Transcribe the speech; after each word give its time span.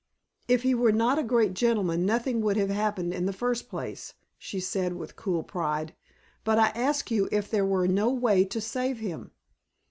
"If 0.47 0.63
he 0.63 0.73
were 0.73 0.91
not 0.91 1.19
a 1.19 1.23
great 1.23 1.53
gentleman 1.53 2.07
nothing 2.07 2.41
would 2.41 2.57
have 2.57 2.71
happened 2.71 3.13
in 3.13 3.27
the 3.27 3.31
first 3.31 3.69
place," 3.69 4.15
she 4.39 4.59
said 4.59 4.93
with 4.93 5.15
cool 5.15 5.43
pride. 5.43 5.93
"But 6.43 6.57
I 6.57 6.69
asked 6.69 7.11
you 7.11 7.29
if 7.31 7.51
there 7.51 7.67
were 7.67 7.87
no 7.87 8.09
way 8.09 8.43
to 8.45 8.59
save 8.59 8.97
him." 8.97 9.29